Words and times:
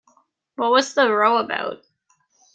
What 0.55 0.71
was 0.71 0.95
the 0.95 1.07
row 1.13 1.37
about? 1.37 1.83